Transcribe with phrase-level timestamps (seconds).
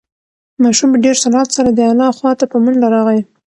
[0.61, 3.21] ماشوم په ډېر سرعت سره د انا خواته په منډه راغی.